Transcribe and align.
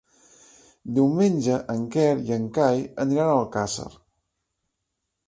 Diumenge 0.99 1.59
en 1.73 1.83
Quer 1.95 2.05
i 2.31 2.35
en 2.37 2.47
Cai 2.57 2.81
aniran 3.05 3.29
a 3.35 3.37
Alcàsser. 3.43 3.87